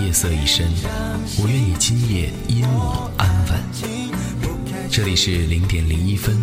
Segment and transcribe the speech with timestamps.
[0.00, 0.68] 夜色已深，
[1.40, 4.88] 我愿你今夜因我安稳。
[4.90, 6.36] 这里是零点零一分，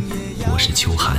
[0.52, 1.18] 我是秋寒。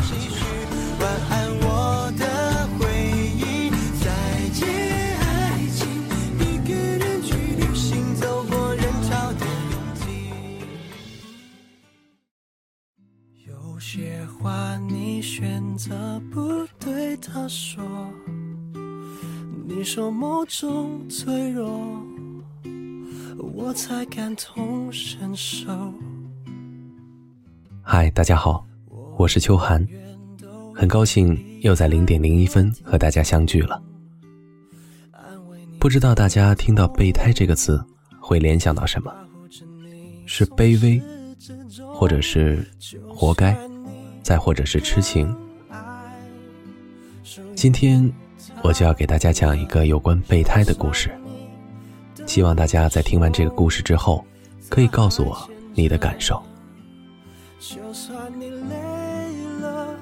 [13.47, 17.83] 有些话你选择不对他说，
[19.67, 22.12] 你说某种脆弱。
[23.38, 25.66] 我才感同身受。
[27.80, 28.64] 嗨，大家好，
[29.16, 29.86] 我是秋寒，
[30.74, 33.83] 很高兴又在零点零一分和大家相聚了。
[35.78, 37.83] 不知道大家听到“备胎”这个词
[38.20, 39.12] 会联想到什么？
[40.27, 41.00] 是卑微，
[41.92, 42.67] 或者是
[43.08, 43.56] 活该，
[44.22, 45.34] 再或者是痴情？
[47.55, 48.12] 今天
[48.62, 51.11] 我就要给大家讲一个有关备胎的故事。
[52.33, 54.25] 希望大家在听完这个故事之后，
[54.70, 55.36] 可以告诉我
[55.75, 56.42] 你的感受。
[57.61, 58.74] 就算你累
[59.61, 59.94] 了，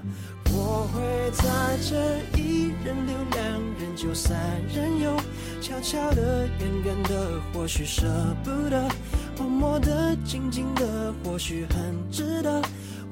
[0.55, 1.45] 我会在
[1.83, 4.39] 这一人留两人就三
[4.73, 5.17] 人游，
[5.61, 8.07] 悄悄的、远远的，或许舍
[8.45, 8.89] 不得；
[9.37, 12.63] 默默的、静静的，或许很值得。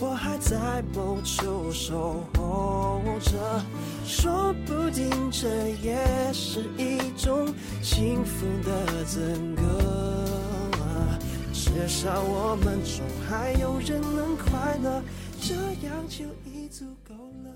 [0.00, 3.32] 我还在某处守候着，
[4.04, 5.48] 说不定这
[5.82, 5.98] 也
[6.32, 9.62] 是一种幸福的资格。
[11.52, 15.02] 至少我们中还有人能快乐，
[15.40, 15.54] 这
[15.86, 17.50] 样就已足够了。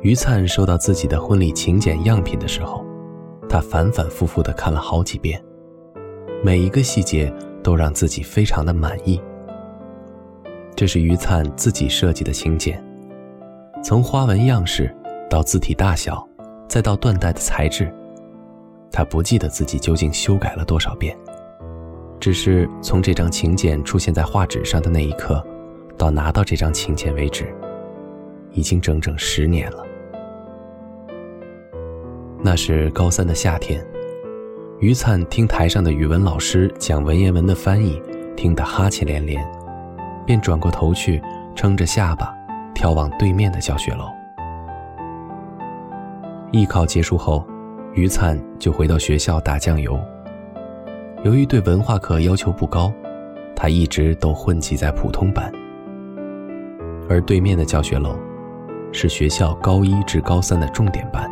[0.00, 2.84] 于灿收到自己的婚礼请柬样品的时候，
[3.48, 5.42] 他反反复复的看了好几遍。
[6.42, 7.32] 每一个细节
[7.62, 9.20] 都让自己非常的满意。
[10.76, 12.82] 这是于灿自己设计的请柬，
[13.82, 14.94] 从花纹样式
[15.28, 16.26] 到字体大小，
[16.68, 17.92] 再到缎带的材质，
[18.92, 21.16] 他不记得自己究竟修改了多少遍，
[22.20, 25.44] 只是从这张请柬出现在画纸上的那一刻，
[25.96, 27.52] 到拿到这张请柬为止，
[28.52, 29.84] 已经整整十年了。
[32.40, 33.84] 那是高三的夏天。
[34.80, 38.00] 于灿听台上的语文老师讲文言文的翻译，
[38.36, 39.44] 听得哈欠连连，
[40.24, 41.20] 便转过头去，
[41.56, 42.32] 撑着下巴，
[42.76, 44.04] 眺望对面的教学楼。
[46.52, 47.44] 艺考结束后，
[47.92, 49.98] 于灿就回到学校打酱油。
[51.24, 52.92] 由于对文化课要求不高，
[53.56, 55.52] 他一直都混迹在普通班。
[57.08, 58.16] 而对面的教学楼，
[58.92, 61.28] 是学校高一至高三的重点班。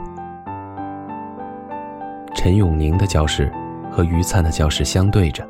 [2.46, 3.52] 陈永宁的教室
[3.90, 5.44] 和于灿的教室相对着，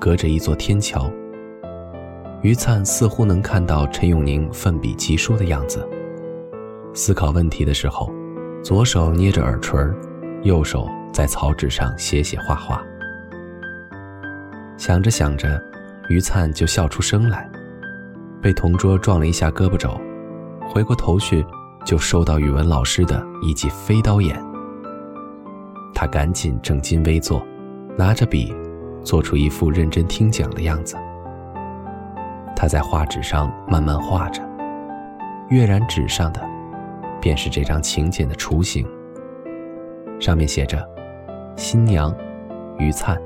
[0.00, 1.12] 隔着一座天桥。
[2.40, 5.86] 于灿似乎能看到陈永宁奋笔疾书的样子。
[6.94, 8.10] 思考问题的时候，
[8.62, 9.78] 左手捏着耳垂，
[10.44, 12.82] 右手在草纸上写写画画。
[14.78, 15.62] 想着想着，
[16.08, 17.46] 于灿就笑出声来，
[18.40, 20.00] 被同桌撞了一下胳膊肘，
[20.70, 21.44] 回过头去
[21.84, 24.42] 就收到语文老师的一记飞刀眼。
[26.04, 27.42] 他赶紧正襟危坐，
[27.96, 28.54] 拿着笔，
[29.02, 30.98] 做出一副认真听讲的样子。
[32.54, 34.42] 他在画纸上慢慢画着，
[35.48, 36.46] 跃然纸上的，
[37.22, 38.86] 便是这张请柬的雏形。
[40.20, 40.86] 上面写着
[41.56, 42.14] ：“新娘，
[42.78, 43.16] 于灿；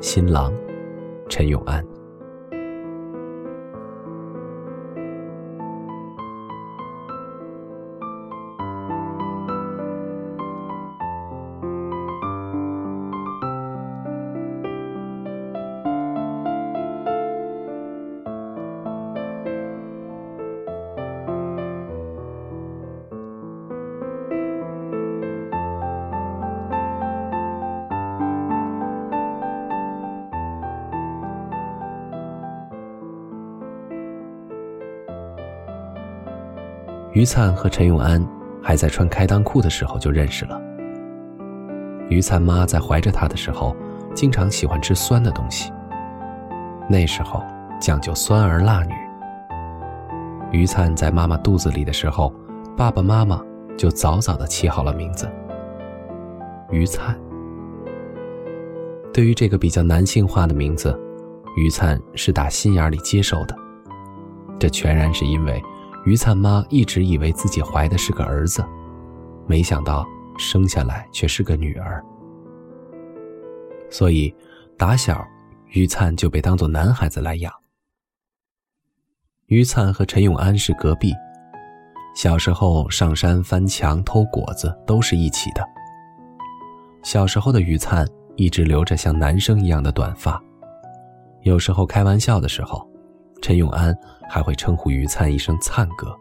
[0.00, 0.50] 新郎，
[1.28, 1.84] 陈永安。”
[37.24, 38.22] 于灿和陈永安
[38.62, 40.60] 还在穿开裆裤的时候就认识了。
[42.10, 43.74] 于灿妈在怀着他的时候，
[44.14, 45.72] 经常喜欢吃酸的东西。
[46.86, 47.42] 那时候
[47.80, 48.92] 讲究酸儿辣女。
[50.52, 52.30] 于灿在妈妈肚子里的时候，
[52.76, 53.40] 爸爸妈妈
[53.74, 55.26] 就早早的起好了名字，
[56.70, 57.18] 于灿。
[59.14, 60.94] 对于这个比较男性化的名字，
[61.56, 63.56] 于灿是打心眼里接受的。
[64.58, 65.62] 这全然是因为
[66.04, 68.64] 于灿妈一直以为自己怀的是个儿子，
[69.46, 70.06] 没想到
[70.36, 72.04] 生下来却是个女儿。
[73.90, 74.34] 所以，
[74.76, 75.24] 打小
[75.68, 77.52] 于灿就被当作男孩子来养。
[79.46, 81.12] 于灿和陈永安是隔壁，
[82.14, 85.64] 小时候上山翻墙偷果子都是一起的。
[87.02, 90.42] 小时候的于灿一直留着像男生一样的短发，
[91.42, 92.86] 有时候开玩笑的时候，
[93.40, 93.96] 陈永安
[94.28, 96.14] 还会称呼于灿一声“灿哥”。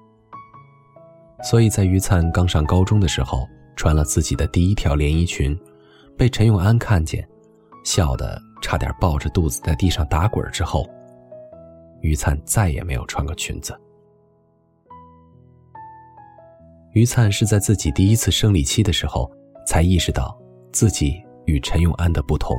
[1.44, 5.60] 所以在于灿刚上高中的时候，穿了自己的第一条连衣裙，
[6.18, 7.28] 被陈永安看见。
[7.84, 10.90] 笑得差点抱着肚子在地上打滚之后，
[12.00, 13.78] 于灿再也没有穿过裙子。
[16.94, 19.30] 于灿是在自己第一次生理期的时候，
[19.68, 20.40] 才意识到
[20.72, 22.56] 自己与陈永安的不同。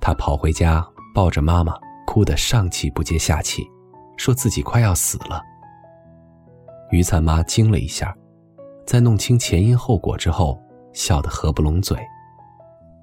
[0.00, 1.74] 他跑回家，抱着妈妈，
[2.06, 3.68] 哭得上气不接下气，
[4.16, 5.42] 说自己快要死了。
[6.90, 8.16] 于灿妈惊了一下，
[8.86, 10.60] 在弄清前因后果之后，
[10.92, 11.98] 笑得合不拢嘴。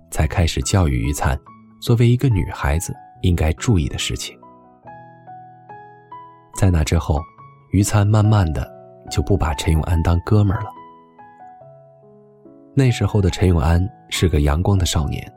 [0.09, 1.37] 才开始教育于灿，
[1.81, 2.93] 作为一个女孩子
[3.23, 4.37] 应该注意的事情。
[6.55, 7.19] 在那之后，
[7.71, 8.71] 于灿慢慢的
[9.09, 10.69] 就不把陈永安当哥们儿了。
[12.75, 15.33] 那时候的陈永安是个阳光的少年，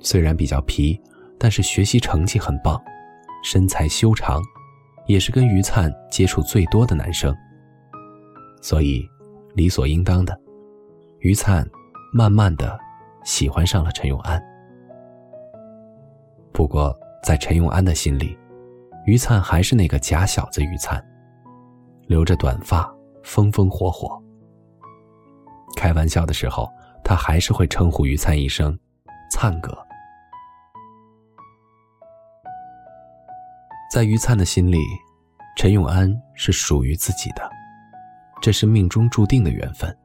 [0.00, 1.00] 虽然比较皮，
[1.38, 2.80] 但是学习成绩很棒，
[3.44, 4.42] 身材修长，
[5.08, 7.34] 也是跟于灿接触最多的男生。
[8.62, 9.04] 所以，
[9.54, 10.40] 理所应当的，
[11.18, 11.68] 于灿
[12.12, 12.78] 慢慢的。
[13.24, 14.42] 喜欢上了陈永安，
[16.50, 18.38] 不过在陈永安的心里，
[19.04, 21.04] 于灿还是那个假小子于灿，
[22.06, 22.90] 留着短发，
[23.22, 24.18] 风风火火。
[25.76, 26.70] 开玩笑的时候，
[27.04, 28.78] 他还是会称呼于灿一声
[29.30, 29.76] “灿哥”。
[33.90, 34.78] 在于灿的心里，
[35.56, 37.50] 陈永安是属于自己的，
[38.42, 39.96] 这是命中注定的缘分，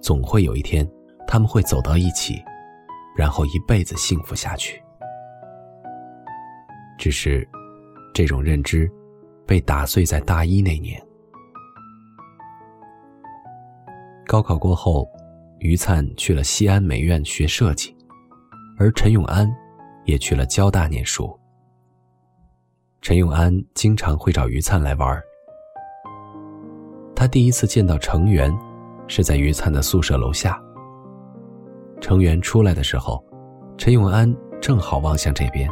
[0.00, 0.88] 总会有一天。
[1.26, 2.44] 他们会走到一起，
[3.16, 4.82] 然后一辈子幸福下去。
[6.98, 7.48] 只是，
[8.12, 8.90] 这种认知
[9.46, 11.00] 被打碎在大一那年。
[14.26, 15.08] 高考过后，
[15.60, 17.96] 于灿去了西安美院学设计，
[18.76, 19.50] 而陈永安
[20.04, 21.34] 也去了交大念书。
[23.02, 25.20] 陈永安经常会找于灿来玩。
[27.16, 28.56] 他第一次见到程源，
[29.08, 30.56] 是在于灿的宿舍楼下。
[32.00, 33.20] 程源出来的时候，
[33.76, 35.68] 陈永安正好望向这边，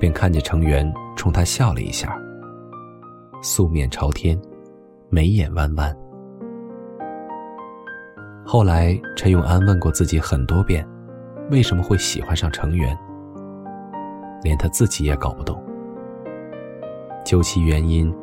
[0.00, 2.20] 便看见程源冲他笑了一下，
[3.40, 4.36] 素面朝天，
[5.10, 5.96] 眉眼弯弯。
[8.44, 10.84] 后来，陈永安问过自己很多遍，
[11.52, 12.98] 为什么会喜欢上程源，
[14.42, 15.62] 连他自己也搞不懂。
[17.24, 18.14] 究其原因，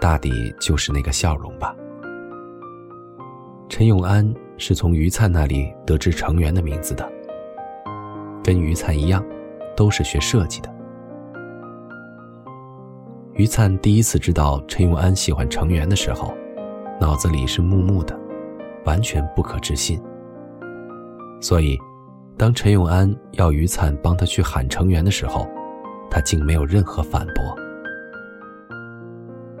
[0.00, 0.30] 大抵
[0.60, 1.74] 就是那个笑容吧。
[3.68, 4.34] 陈永安。
[4.58, 7.10] 是从于灿那里得知成员的名字的，
[8.44, 9.24] 跟于灿一样，
[9.74, 10.72] 都是学设计的。
[13.34, 16.32] 于灿第一次知道陈永安喜欢程源的时候，
[17.00, 18.16] 脑子里是木木的，
[18.84, 20.00] 完全不可置信。
[21.40, 21.76] 所以，
[22.36, 25.48] 当陈永安要于灿帮他去喊程源的时候，
[26.08, 27.56] 他竟没有任何反驳。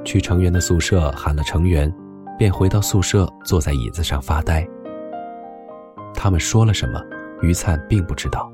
[0.04, 1.92] 去成员的宿舍喊了成员，
[2.38, 4.66] 便回到宿舍坐在椅子上发呆。
[6.14, 7.00] 他们说了什么，
[7.40, 8.50] 于灿并不知道，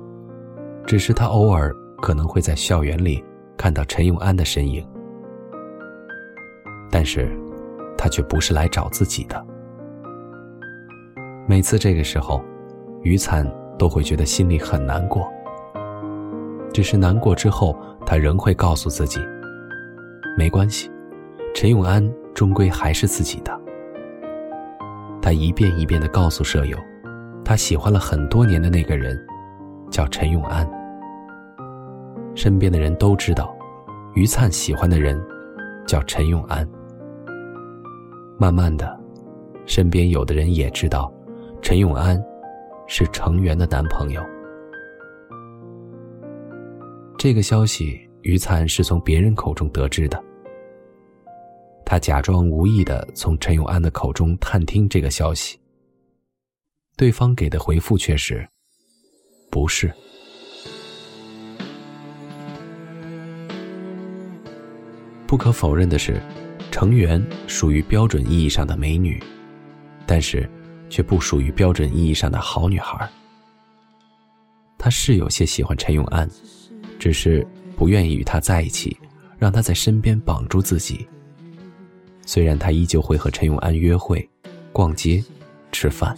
[0.87, 3.23] 只是他偶尔可能会在校园里
[3.57, 4.87] 看到陈永安的身影，
[6.91, 7.31] 但是，
[7.97, 9.45] 他却不是来找自己的。
[11.47, 12.43] 每次这个时候，
[13.03, 13.47] 于灿
[13.79, 15.27] 都会觉得心里很难过。
[16.73, 17.77] 只是难过之后，
[18.07, 19.21] 他仍会告诉自己，
[20.37, 20.91] 没关系，
[21.55, 22.03] 陈永安
[22.35, 23.61] 终归还是自己的。
[25.21, 26.79] 他一遍一遍的告诉舍友。
[27.45, 29.19] 他喜欢了很多年的那个人，
[29.91, 30.69] 叫陈永安。
[32.35, 33.57] 身边的人都知道，
[34.15, 35.19] 于灿喜欢的人
[35.87, 36.69] 叫陈永安。
[38.39, 39.01] 慢慢的，
[39.65, 41.11] 身边有的人也知道，
[41.63, 42.23] 陈永安
[42.87, 44.23] 是程源的男朋友。
[47.17, 50.23] 这个消息，于灿是从别人口中得知的。
[51.91, 55.59] 他假装无意的从陈永安的口中探听这个消息。
[56.99, 58.47] 对方给的回复却是
[59.51, 59.91] ：“不是。”
[65.27, 66.21] 不可否认的是，
[66.71, 69.19] 程媛属于标准意义上的美女，
[70.05, 70.47] 但是
[70.91, 73.09] 却不属于标准意义上的好女孩。
[74.77, 76.29] 她是有些喜欢陈永安，
[76.99, 78.95] 只是不愿意与他在一起，
[79.39, 81.09] 让他在身边绑住自己。
[82.29, 84.29] 虽然她依旧会和陈永安约会、
[84.71, 85.25] 逛街、
[85.73, 86.15] 吃饭，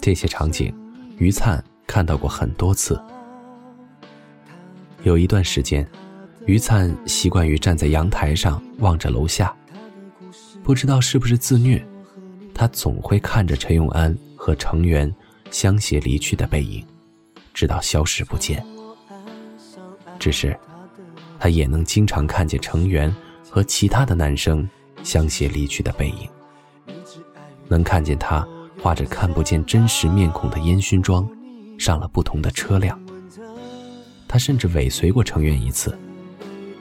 [0.00, 0.74] 这些场景，
[1.18, 2.98] 于灿看到过很多次。
[5.02, 5.86] 有一段时间，
[6.46, 9.54] 于灿习惯于站在阳台上望着楼下，
[10.62, 11.86] 不知道是不是自虐，
[12.54, 15.14] 他总会看着陈永安和程媛
[15.50, 16.82] 相携离去的背影，
[17.52, 18.64] 直到消失不见。
[20.18, 20.58] 只是，
[21.38, 23.14] 他也能经常看见程媛
[23.54, 24.68] 和其他的男生
[25.04, 26.28] 相携离去的背影，
[27.68, 28.44] 能看见他
[28.82, 31.24] 画着看不见真实面孔的烟熏妆，
[31.78, 33.00] 上了不同的车辆。
[34.26, 35.96] 他甚至尾随过程媛一次，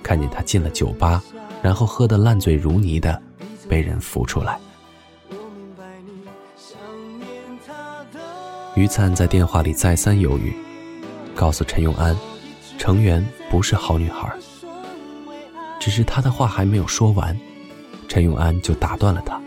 [0.01, 1.23] 看见他进了酒吧，
[1.61, 3.21] 然后喝得烂醉如泥的，
[3.69, 4.59] 被人扶出来。
[8.73, 10.51] 于灿在电话里再三犹豫，
[11.35, 12.17] 告诉陈永安，
[12.79, 14.35] 程媛不是好女孩。
[15.83, 17.37] 只是他的话还没有说完，
[18.07, 19.37] 陈永安就打断了他。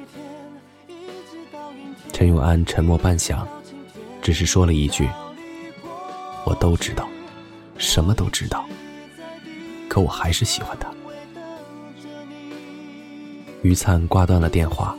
[2.13, 3.47] 陈永安沉默半晌，
[4.21, 5.09] 只是说了一句
[6.45, 7.09] ：“我都知道。”
[7.79, 8.67] 什么都知道，
[9.89, 10.91] 可我还是喜欢他。
[13.63, 14.95] 于灿挂断了电话，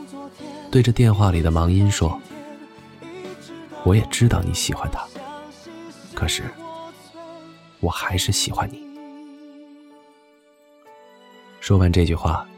[0.72, 2.20] 对着电话里的忙音说
[3.86, 5.06] ：“我也知道你喜欢他，
[6.16, 6.42] 可是
[7.78, 8.84] 我还是喜欢你。”
[11.68, 12.48] 说完这句话，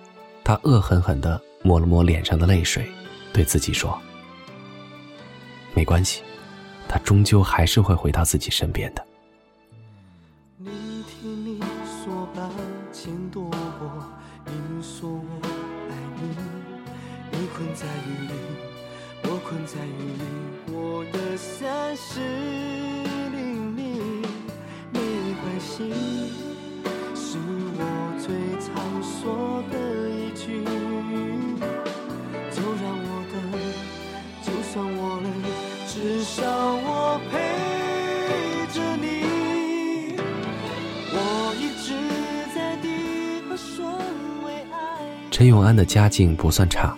[0.45, 2.89] 他恶狠狠地抹了抹脸上的泪水，
[3.33, 4.01] 对自己说
[5.75, 6.23] ：“没关系，
[6.89, 9.05] 他终究还是会回到自己身边的。”
[45.41, 46.95] 陈永安的家境不算差，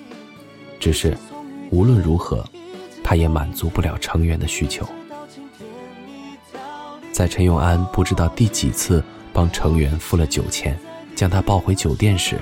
[0.81, 1.17] 只是
[1.71, 2.45] 无论如何，
[3.05, 4.85] 他也满足不了成员的需求。
[7.13, 9.01] 在陈永安不知道第几次
[9.33, 10.77] 帮成员付了酒钱，
[11.15, 12.37] 将他抱回酒店时，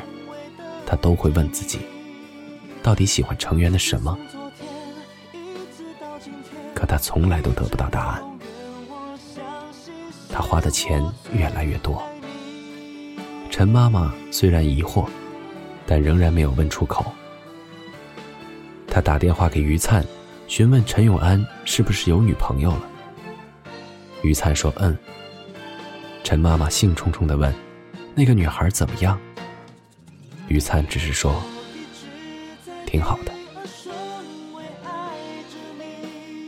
[0.87, 1.80] 他都会问自己：
[2.83, 4.19] 到底喜欢成员的什么？
[6.75, 8.23] 可他从来都得不到答案。
[10.30, 11.04] 他花的钱
[11.35, 12.02] 越来越多。
[13.50, 15.04] 陈妈妈虽然疑惑。
[15.90, 17.04] 但仍然没有问出口。
[18.87, 20.06] 他打电话给于灿，
[20.47, 22.88] 询问陈永安是不是有女朋友了。
[24.23, 24.97] 于灿说：“嗯。”
[26.23, 27.52] 陈妈妈兴冲冲地问
[28.14, 29.18] ：“那个女孩怎么样？”
[30.47, 31.42] 于灿只是说
[32.87, 33.32] ：“挺好的。”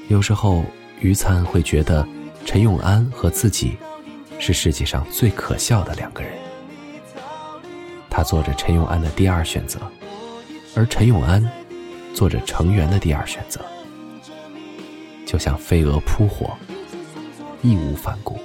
[0.07, 0.65] 有时候，
[1.01, 2.07] 于灿会觉得
[2.47, 3.77] 陈永安和自己
[4.39, 6.42] 是世界上最可笑的两个人。
[8.15, 9.81] 他做着陈永安的第二选择，
[10.77, 11.43] 而陈永安
[12.13, 13.65] 做着成员的第二选择，
[15.25, 16.55] 就像飞蛾扑火，
[17.63, 18.39] 义无反顾。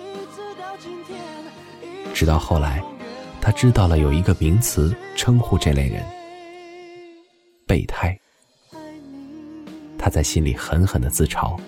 [2.13, 2.81] 直到后来，
[3.41, 6.01] 他知道了有一个名词称呼这类人——
[7.67, 8.17] 备胎。
[9.97, 11.59] 他在心里狠狠的自嘲，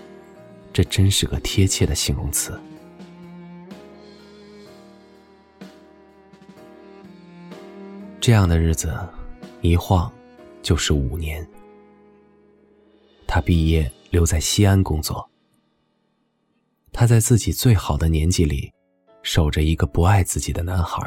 [0.72, 2.58] 这真是个贴切的形容词。
[8.29, 8.95] 这样的日子，
[9.62, 10.13] 一晃
[10.62, 11.43] 就是五年。
[13.25, 15.27] 他毕业留在西安工作。
[16.91, 18.71] 他在自己最好的年纪里，
[19.24, 21.01] 守着一个不爱自己的男孩，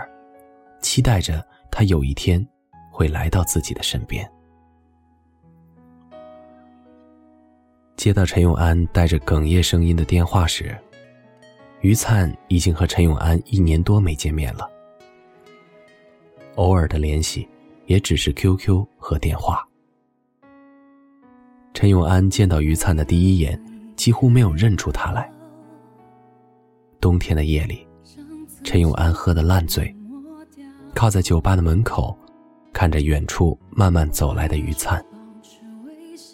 [0.80, 2.44] 期待着他有一天
[2.90, 4.28] 会来到自己的身边。
[7.94, 10.76] 接到陈永安带着哽咽声音的电话时，
[11.82, 14.68] 于灿已经和陈永安一年多没见面了。
[16.56, 17.48] 偶尔的联系，
[17.86, 19.66] 也只是 QQ 和电话。
[21.74, 23.60] 陈永安见到于灿的第一眼，
[23.96, 25.30] 几乎没有认出他来。
[27.00, 27.86] 冬天的夜里，
[28.62, 29.94] 陈永安喝得烂醉，
[30.94, 32.16] 靠在酒吧的门口，
[32.72, 35.04] 看着远处慢慢走来的于灿。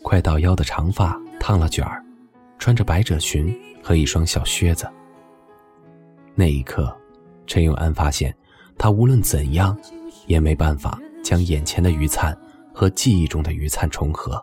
[0.03, 2.05] 快到腰的长发烫了卷儿，
[2.59, 4.87] 穿着百褶裙和一双小靴子。
[6.35, 6.95] 那一刻，
[7.47, 8.35] 陈永安发现，
[8.77, 9.79] 他无论怎样。
[10.29, 12.39] 也没办法将眼前的于灿
[12.73, 14.41] 和记忆中的于灿重合。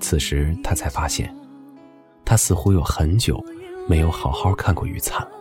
[0.00, 1.32] 此时他才发现，
[2.24, 3.40] 他似乎有很久
[3.88, 5.32] 没有好好看过于灿了。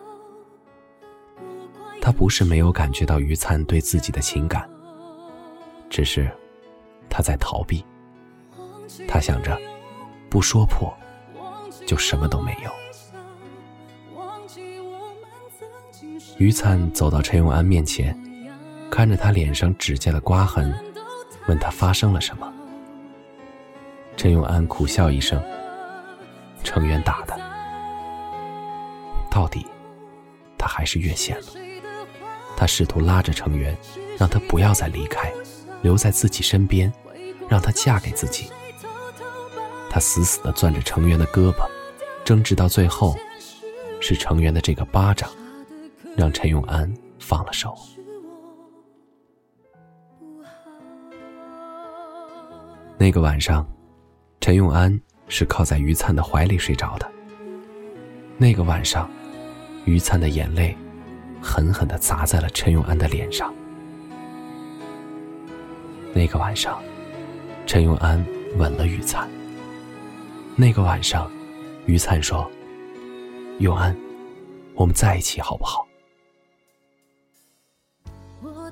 [2.02, 4.70] 他不是没有感觉到于灿对自己的情感，
[5.90, 6.30] 只是
[7.10, 7.84] 他在逃避。
[9.08, 9.60] 他想着，
[10.30, 10.94] 不说破，
[11.86, 12.72] 就什么都没有。
[16.38, 18.18] 于灿走到陈永安面前，
[18.90, 20.74] 看着他脸上指甲的刮痕，
[21.48, 22.52] 问他发生了什么。
[24.16, 25.42] 陈永安苦笑一声
[26.64, 27.38] ：“程元打的。”
[29.30, 29.66] 到底，
[30.58, 31.48] 他还是越线了。
[32.56, 33.78] 他试图拉着程元，
[34.18, 35.32] 让他不要再离开，
[35.84, 36.92] 留在自己身边，
[37.48, 38.50] 让他嫁给自己。
[39.92, 41.70] 他死死地攥着程元的胳膊，
[42.26, 43.16] 争执到最后，
[44.02, 45.30] 是程元的这个巴掌，
[46.16, 47.78] 让陈永安放了手。
[52.98, 53.66] 那个晚上。
[54.40, 57.12] 陈永安是靠在于灿的怀里睡着的。
[58.38, 59.10] 那个晚上，
[59.84, 60.78] 于灿的眼泪
[61.42, 63.54] 狠狠地砸在了陈永安的脸上。
[66.14, 66.82] 那个晚上，
[67.66, 68.24] 陈永安
[68.58, 69.28] 吻了于灿。
[70.56, 71.30] 那个晚上，
[71.88, 72.50] 于灿说
[73.60, 73.94] ：“永安，
[74.76, 75.86] 我们在一起好不好？”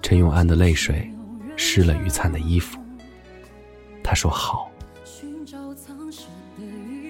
[0.01, 1.11] 陈永安的泪水
[1.57, 2.79] 湿了于灿的衣服。
[4.05, 4.69] 他说：“好。”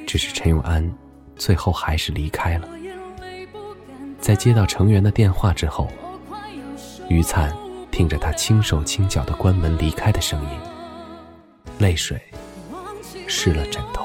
[0.08, 0.90] 只是陈永安，
[1.36, 2.70] 最后还是离开了。
[4.22, 5.90] 在接到成员的电话之后，
[7.10, 7.54] 于灿
[7.92, 10.50] 听着他轻手轻脚的关门离开的声音，
[11.80, 12.18] 泪水
[13.28, 14.05] 湿了枕头。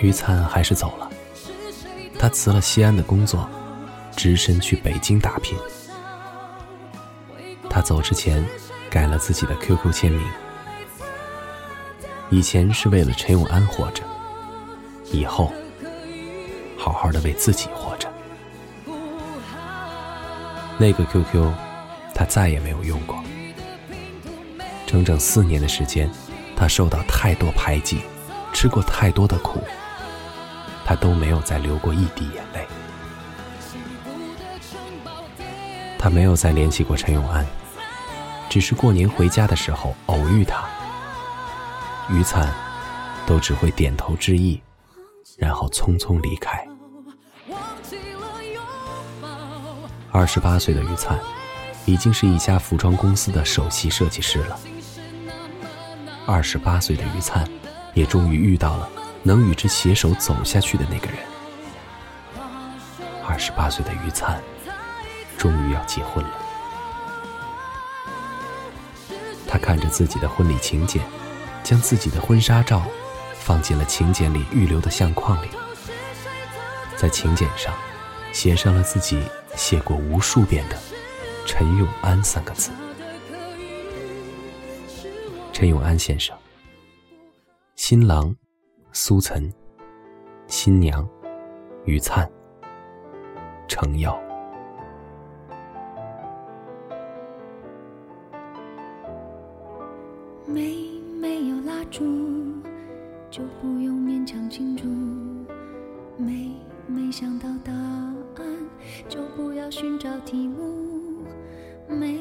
[0.00, 1.10] 于灿还是走了，
[2.18, 3.48] 他辞了西安的工作，
[4.16, 5.56] 只身去北京打拼。
[7.68, 8.44] 他走之前，
[8.90, 10.26] 改了自己的 QQ 签名。
[12.30, 14.02] 以前是为了陈永安活着，
[15.12, 15.52] 以后
[16.78, 18.08] 好好的为自己活着。
[20.78, 21.52] 那个 QQ，
[22.14, 23.22] 他再也没有用过。
[24.86, 26.10] 整整四年的时间，
[26.56, 28.00] 他受到太多排挤，
[28.52, 29.62] 吃过太多的苦。
[30.90, 32.66] 他都没有再流过一滴眼泪，
[35.96, 37.46] 他没有再联系过陈永安，
[38.48, 40.68] 只是过年回家的时候偶遇他，
[42.08, 42.52] 于灿
[43.24, 44.60] 都只会点头致意，
[45.38, 46.66] 然后匆匆离开。
[50.10, 51.16] 二十八岁的于灿，
[51.84, 54.58] 已经是一家服装公司的首席设计师了。
[56.26, 57.48] 二十八岁的于灿，
[57.94, 58.88] 也终于遇到了。
[59.22, 61.18] 能与之携手走下去的那个人，
[63.26, 64.40] 二十八岁的于灿，
[65.36, 66.30] 终于要结婚了。
[69.46, 71.02] 他看着自己的婚礼请柬，
[71.62, 72.82] 将自己的婚纱照
[73.34, 75.48] 放进了请柬里预留的相框里，
[76.96, 77.74] 在请柬上
[78.32, 79.22] 写上了自己
[79.56, 80.78] 写过无数遍的
[81.46, 82.70] “陈永安”三个字。
[85.52, 86.34] 陈永安先生，
[87.76, 88.34] 新郎。
[88.92, 89.52] 苏岑，
[90.48, 91.08] 新娘，
[91.84, 92.28] 于灿，
[93.68, 94.20] 程瑶。
[100.44, 100.76] 没
[101.20, 102.02] 没有蜡烛，
[103.30, 104.88] 就不用勉强庆祝。
[106.20, 106.50] 没
[106.88, 108.68] 没想到答案，
[109.08, 111.24] 就不要寻找题目。
[111.88, 112.18] 没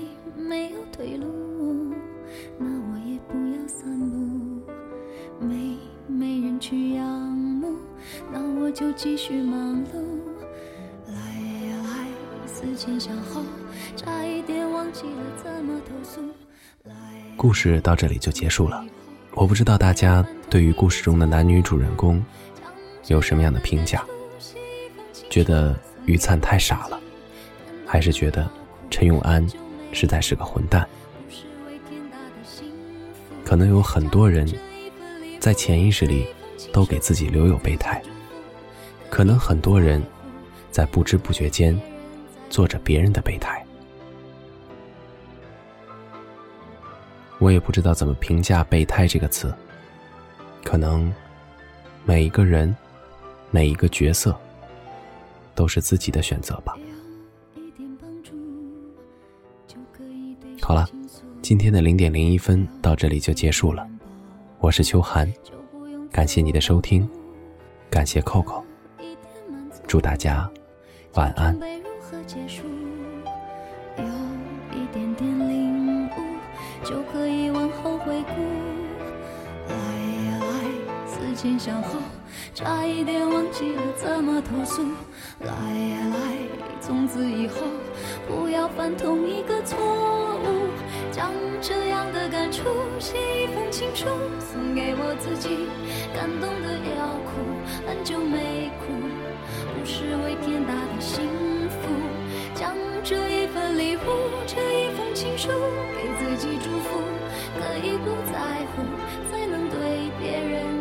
[9.01, 10.19] 继续忙碌。
[11.07, 13.41] 来呀来，思前想后，
[13.95, 16.19] 差一点忘记了怎么投诉。
[17.37, 18.85] 故事到这里就结束了。
[19.35, 22.21] 我不知道大家对于故事中的男女主人公
[23.07, 24.03] 有什么样的评价？
[25.29, 25.73] 觉得
[26.05, 26.99] 于灿太傻了，
[27.85, 28.51] 还是觉得
[28.89, 29.47] 陈永安
[29.93, 30.85] 实在是个混蛋？
[33.45, 34.45] 可能有很多人。
[35.39, 36.27] 在潜意识里，
[36.73, 38.03] 都给自己留有备胎。
[39.09, 40.01] 可能很多人，
[40.71, 41.79] 在不知不觉间，
[42.49, 43.63] 做着别人的备胎。
[47.39, 49.53] 我也不知道怎么评价“备胎”这个词。
[50.63, 51.13] 可能，
[52.05, 52.75] 每一个人，
[53.51, 54.37] 每一个角色，
[55.55, 56.77] 都是自己的选择吧。
[60.61, 60.87] 好了。
[61.41, 63.87] 今天的零点零一分到这里就结束了，
[64.59, 65.33] 我是秋寒，
[66.11, 67.09] 感谢你的收听，
[67.89, 68.61] 感谢 Coco，
[69.89, 70.47] 祝大家
[71.15, 71.59] 晚安。
[76.83, 78.35] 就可以往后回顾，
[79.67, 81.99] 爱呀爱，思前想后，
[82.53, 84.83] 差一点忘记了怎么投诉。
[85.39, 86.37] 来呀来，
[86.79, 87.55] 从此以后
[88.27, 89.77] 不要犯同一个错
[90.43, 90.69] 误。
[91.11, 92.63] 将这样的感触
[92.99, 94.05] 写一封情书，
[94.39, 95.67] 送给我自己。
[96.13, 97.31] 感动的要哭，
[97.87, 98.68] 很久没，
[99.89, 101.25] 是为天大的幸
[101.67, 101.89] 福。
[102.53, 103.99] 将这一份礼物，
[104.45, 105.49] 这一封情书，
[105.97, 107.01] 给自己祝福，
[107.57, 108.37] 可以不在
[108.75, 108.83] 乎，
[109.31, 110.78] 才能对别人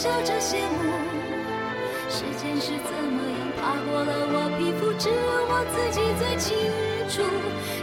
[0.00, 0.96] 笑着谢幕，
[2.08, 6.56] 时间是怎么样爬过了我皮肤，只有我自己最清
[7.04, 7.20] 楚。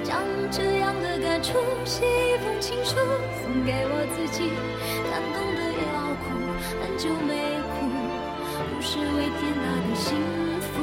[0.04, 1.54] 将这样的感触
[1.86, 2.98] 写一封情书，
[3.38, 4.50] 送给我自己，
[5.06, 6.34] 感动的要哭，
[6.82, 7.38] 很久没
[7.70, 7.86] 哭，
[8.66, 10.18] 不是为天大的幸
[10.74, 10.82] 福。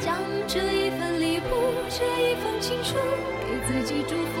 [0.00, 0.16] 将
[0.48, 2.96] 这一份礼物，这一封情书，
[3.44, 4.40] 给自己祝福，